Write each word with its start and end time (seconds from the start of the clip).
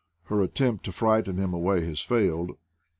Her 0.23 0.41
attempt 0.41 0.83
to 0.85 0.91
frighten 0.91 1.37
him 1.37 1.53
away 1.53 1.85
has 1.85 2.01
failed. 2.01 2.53